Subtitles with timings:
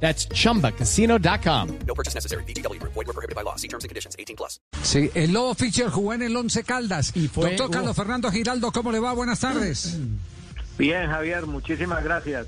[0.00, 1.68] That's chumbacasino.com.
[1.86, 2.44] No purchase necessary.
[2.44, 2.78] BGW.
[2.82, 3.56] Void were prohibited by law.
[3.56, 4.14] See terms and conditions.
[4.18, 4.60] 18 plus.
[4.82, 7.12] Sí, el Lobo Fischer jugó en el Once Caldas.
[7.32, 9.12] fue- Doctor hubo- Carlos Fernando Giraldo, ¿cómo le va?
[9.14, 9.96] Buenas tardes.
[10.78, 12.46] Bien, Javier, muchísimas gracias.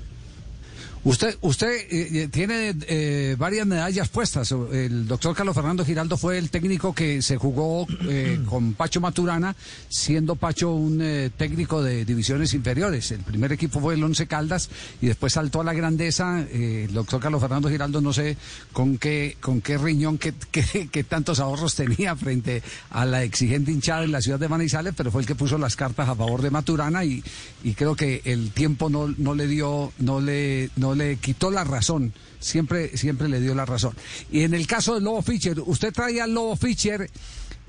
[1.05, 4.51] Usted, usted eh, tiene eh, varias medallas puestas.
[4.71, 9.55] El doctor Carlos Fernando Giraldo fue el técnico que se jugó eh, con Pacho Maturana,
[9.87, 13.11] siendo Pacho un eh, técnico de divisiones inferiores.
[13.11, 14.69] El primer equipo fue el Once Caldas
[15.01, 16.41] y después saltó a la grandeza.
[16.41, 18.35] Eh, el doctor Carlos Fernando Giraldo, no sé
[18.73, 23.71] con qué, con qué riñón, qué, qué- qué tantos ahorros tenía frente a la exigente
[23.71, 26.41] hinchada en la ciudad de Manizales, pero fue el que puso las cartas a favor
[26.41, 27.23] de Maturana y,
[27.63, 31.63] y creo que el tiempo no, no le dio, no le, no le quitó la
[31.63, 32.13] razón.
[32.39, 33.93] Siempre, siempre le dio la razón.
[34.31, 37.09] Y en el caso del Lobo Fischer, usted traía al Lobo Fischer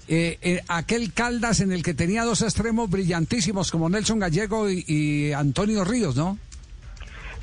[0.08, 4.84] eh, eh, aquel Caldas en el que tenía dos extremos brillantísimos como Nelson Gallego y,
[4.86, 6.38] y Antonio Ríos, ¿no?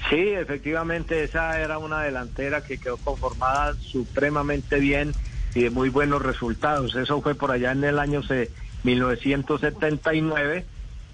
[0.09, 5.11] Sí, efectivamente, esa era una delantera que quedó conformada supremamente bien
[5.55, 6.95] y de muy buenos resultados.
[6.95, 8.49] Eso fue por allá en el año se-
[8.83, 10.65] 1979.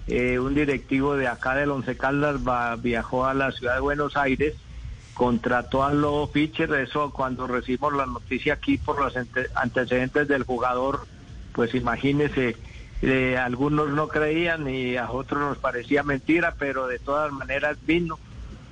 [0.06, 4.16] Eh, un directivo de acá del Once Caldas va- viajó a la ciudad de Buenos
[4.16, 4.54] Aires,
[5.14, 6.72] contrató a Lobo Fischer.
[6.74, 11.06] Eso cuando recibimos la noticia aquí por los ante- antecedentes del jugador,
[11.52, 12.56] pues imagínese,
[13.00, 18.18] eh, algunos no creían y a otros nos parecía mentira, pero de todas maneras vino,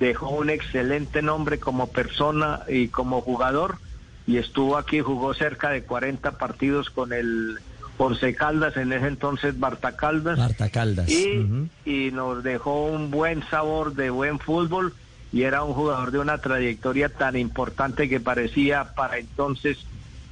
[0.00, 3.78] dejó un excelente nombre como persona y como jugador
[4.26, 7.58] y estuvo aquí, jugó cerca de 40 partidos con el
[8.02, 10.38] Once Caldas, en ese entonces Barta Caldas.
[10.38, 11.08] Marta Caldas.
[11.08, 14.92] Y, nos dejó un buen sabor de buen fútbol
[15.32, 19.78] y era un jugador de una trayectoria tan importante que parecía para entonces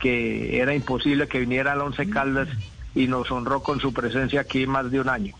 [0.01, 2.49] que era imposible que viniera al Once Caldas
[2.95, 5.35] y nos honró con su presencia aquí más de un año.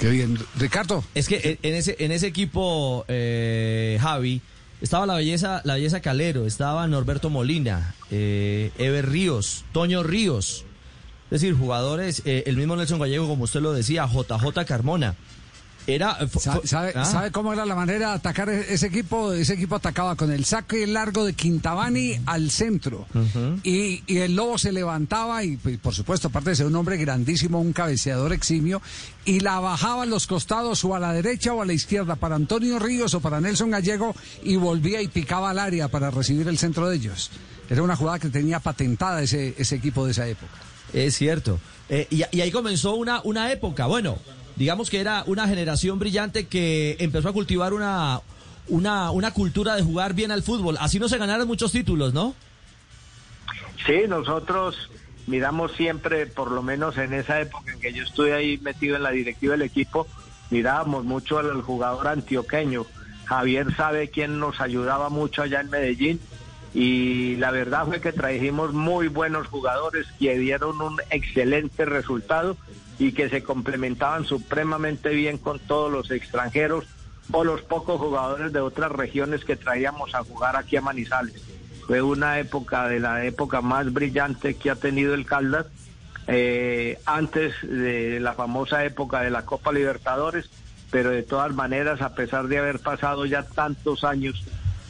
[0.00, 0.38] Qué bien.
[0.58, 1.02] Ricardo.
[1.14, 4.42] Es que en- en ese, en ese equipo, eh, Javi,
[4.80, 10.64] estaba la belleza, la belleza Calero, estaba Norberto Molina, eh, Ever Ríos, Toño Ríos.
[11.26, 15.16] Es decir, jugadores, eh, el mismo Nelson Gallego, como usted lo decía, JJ Carmona.
[15.86, 16.14] Era.
[16.28, 19.32] fu- ¿Sabe, ah, sabe cómo era la manera de atacar e- ese equipo?
[19.32, 23.06] Ese equipo atacaba con el saque largo de Quintabani al centro.
[23.62, 26.96] y, y el lobo se levantaba y, pues, por supuesto, aparte de ser un hombre
[26.96, 28.82] grandísimo, un cabeceador eximio,
[29.24, 32.34] y la bajaba a los costados o a la derecha o a la izquierda para
[32.36, 36.58] Antonio Ríos o para Nelson Gallego y volvía y picaba al área para recibir el
[36.58, 37.30] centro de ellos.
[37.70, 40.52] Era una jugada que tenía patentada ese, ese equipo de esa época.
[40.92, 41.58] Es cierto.
[41.88, 44.18] Eh, y, y ahí comenzó una, una época, bueno,
[44.56, 48.20] digamos que era una generación brillante que empezó a cultivar una,
[48.68, 50.76] una, una cultura de jugar bien al fútbol.
[50.80, 52.34] Así no se ganaron muchos títulos, ¿no?
[53.86, 54.90] Sí, nosotros
[55.26, 59.02] miramos siempre, por lo menos en esa época en que yo estuve ahí metido en
[59.02, 60.06] la directiva del equipo,
[60.50, 62.86] mirábamos mucho al jugador antioqueño.
[63.26, 66.20] Javier sabe quién nos ayudaba mucho allá en Medellín
[66.76, 72.58] y la verdad fue que trajimos muy buenos jugadores que dieron un excelente resultado
[72.98, 76.84] y que se complementaban supremamente bien con todos los extranjeros
[77.32, 81.42] o los pocos jugadores de otras regiones que traíamos a jugar aquí a Manizales.
[81.86, 85.68] Fue una época de la época más brillante que ha tenido el Caldas,
[86.26, 90.50] eh, antes de la famosa época de la Copa Libertadores,
[90.90, 94.44] pero de todas maneras, a pesar de haber pasado ya tantos años,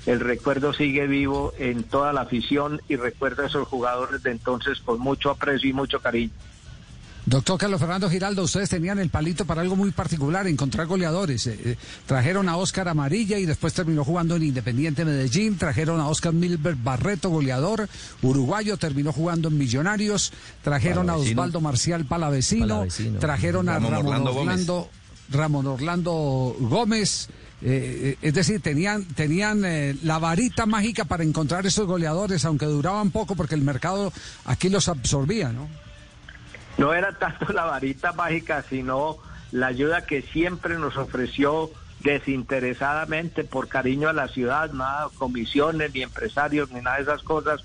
[0.06, 4.80] el recuerdo sigue vivo en toda la afición y recuerda a esos jugadores de entonces
[4.80, 6.32] con mucho aprecio y mucho cariño.
[7.26, 11.48] Doctor Carlos Fernando Giraldo, ustedes tenían el palito para algo muy particular, encontrar goleadores.
[11.48, 15.58] Eh, eh, trajeron a Oscar Amarilla y después terminó jugando en Independiente Medellín.
[15.58, 17.88] Trajeron a Oscar Milbert Barreto, goleador
[18.22, 20.32] uruguayo, terminó jugando en Millonarios.
[20.62, 21.16] Trajeron a.
[21.16, 22.68] Osvaldo Marcial Palavecino.
[22.68, 23.18] Palavecino.
[23.18, 24.90] Trajeron a Ramón Ramón Orlando Orlando,
[25.28, 27.28] Ramón Orlando Gómez.
[27.62, 27.68] Eh,
[28.12, 33.10] eh, es decir, tenían, tenían eh, la varita mágica para encontrar esos goleadores, aunque duraban
[33.10, 34.12] poco porque el mercado
[34.44, 35.68] aquí los absorbía, ¿no?
[36.76, 39.16] No era tanto la varita mágica, sino
[39.52, 41.70] la ayuda que siempre nos ofreció
[42.00, 47.64] desinteresadamente por cariño a la ciudad, nada comisiones, ni empresarios, ni nada de esas cosas.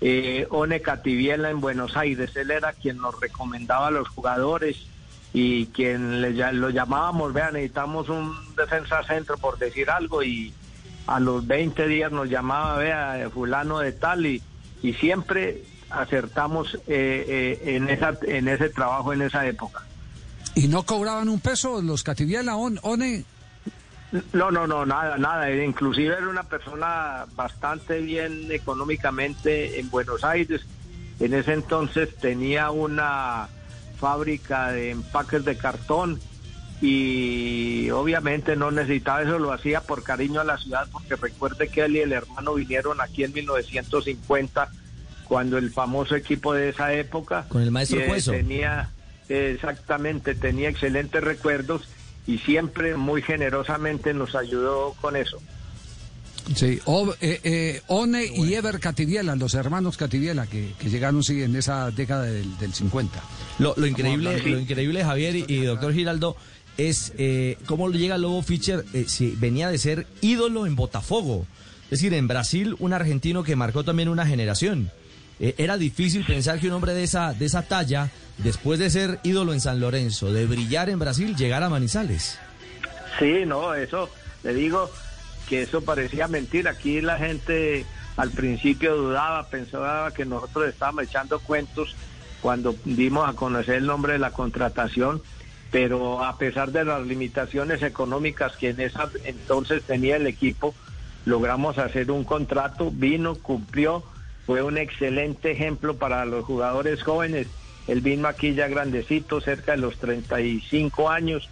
[0.00, 4.86] Eh, One Cativiela en Buenos Aires, él era quien nos recomendaba a los jugadores
[5.34, 10.54] y quien le, lo llamábamos, vean, necesitamos un defensa centro por decir algo y
[11.08, 14.40] a los 20 días nos llamaba, vea, fulano de tal y,
[14.80, 19.82] y siempre acertamos eh, eh, en, esa, en ese trabajo en esa época.
[20.54, 23.24] ¿Y no cobraban un peso los Cativiela, on, One?
[24.32, 25.50] No, no, no, nada, nada.
[25.52, 30.60] Inclusive era una persona bastante bien económicamente en Buenos Aires.
[31.18, 33.48] En ese entonces tenía una
[34.04, 36.20] fábrica de empaques de cartón
[36.82, 41.80] y obviamente no necesitaba eso, lo hacía por cariño a la ciudad, porque recuerde que
[41.86, 44.68] él y el hermano vinieron aquí en 1950,
[45.26, 47.46] cuando el famoso equipo de esa época...
[47.48, 48.32] Con el maestro eh, Cueso.
[48.32, 48.90] Tenía,
[49.30, 51.88] exactamente, tenía excelentes recuerdos
[52.26, 55.40] y siempre muy generosamente nos ayudó con eso.
[56.54, 61.42] Sí, o- eh, eh, One y Ever Cativiela, los hermanos Cativiela, que, que llegaron sí,
[61.42, 63.18] en esa década del, del 50.
[63.58, 64.50] Lo, lo increíble, Sí.
[64.50, 66.36] lo increíble, Javier y, y doctor Giraldo,
[66.76, 71.46] es eh, cómo llega Lobo Fischer, eh, si venía de ser ídolo en Botafogo.
[71.84, 74.90] Es decir, en Brasil, un argentino que marcó también una generación.
[75.40, 79.18] Eh, era difícil pensar que un hombre de esa, de esa talla, después de ser
[79.22, 82.38] ídolo en San Lorenzo, de brillar en Brasil, llegara a Manizales.
[83.18, 84.10] Sí, no, eso,
[84.42, 84.90] le digo
[85.48, 86.72] que eso parecía mentira.
[86.72, 87.84] Aquí la gente
[88.16, 91.94] al principio dudaba, pensaba que nosotros estábamos echando cuentos
[92.40, 95.22] cuando dimos a conocer el nombre de la contratación,
[95.70, 100.74] pero a pesar de las limitaciones económicas que en esa entonces tenía el equipo,
[101.24, 104.04] logramos hacer un contrato, vino, cumplió,
[104.46, 107.48] fue un excelente ejemplo para los jugadores jóvenes.
[107.88, 111.48] Él vino aquí ya grandecito, cerca de los 35 años,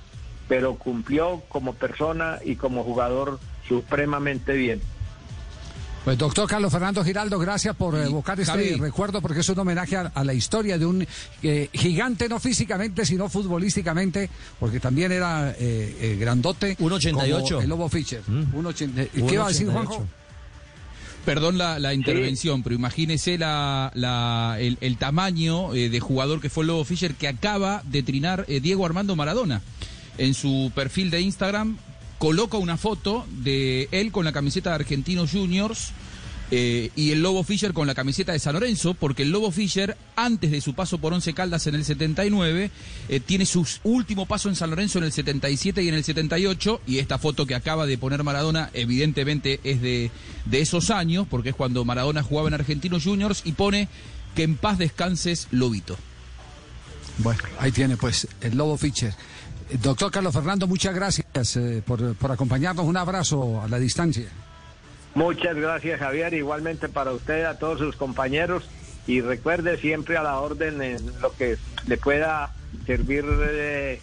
[0.47, 4.81] pero cumplió como persona y como jugador supremamente bien.
[6.05, 8.75] Pues doctor Carlos Fernando Giraldo, gracias por evocar este Javi.
[8.75, 11.07] recuerdo porque es un homenaje a, a la historia de un
[11.45, 14.29] eh, gigante, no físicamente, sino futbolísticamente,
[14.59, 15.55] porque también era eh,
[16.01, 16.77] eh, grandote.
[16.79, 17.43] 1.88.
[17.49, 18.21] como El Lobo Fischer.
[18.27, 18.53] Mm.
[18.53, 19.09] 1.80.
[19.29, 19.73] ¿Qué va a decir 1.88.
[19.73, 20.07] Juanjo?
[21.25, 26.51] Perdón la, la intervención, pero imagínese la, la- el, el tamaño eh, de jugador que
[26.51, 29.63] fue el Lobo Fischer que acaba de trinar eh, Diego Armando Maradona.
[30.19, 31.79] En su perfil de Instagram
[32.23, 35.91] coloca una foto de él con la camiseta de Argentinos Juniors
[36.53, 39.97] eh, y el Lobo Fischer con la camiseta de San Lorenzo, porque el Lobo Fischer,
[40.15, 42.71] antes de su paso por Once Caldas en el 79,
[43.09, 46.83] eh, tiene su último paso en San Lorenzo en el 77 y en el 78,
[46.87, 50.13] y esta foto que acaba de poner Maradona, evidentemente es de,
[50.45, 53.89] de esos años, porque es cuando Maradona jugaba en Argentinos Juniors, y pone
[54.37, 55.97] que en paz descanses, Lobito.
[57.19, 59.13] Bueno, ahí tiene pues el Lobo Fischer.
[59.71, 62.85] Eh, Doctor Carlos Fernando, muchas gracias eh, por, por acompañarnos.
[62.87, 64.29] Un abrazo a la distancia.
[65.15, 68.65] Muchas gracias Javier, igualmente para usted, a todos sus compañeros
[69.07, 72.55] y recuerde siempre a la orden en lo que le pueda
[72.87, 74.01] servir eh,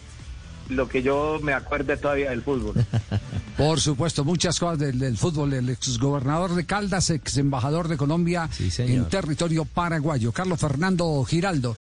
[0.68, 2.74] lo que yo me acuerde todavía del fútbol.
[3.56, 5.52] Por supuesto, muchas cosas del, del fútbol.
[5.52, 10.32] El exgobernador de Caldas, ex embajador de Colombia Sí, en territorio paraguayo.
[10.32, 11.76] Carlos Fernando Giraldo.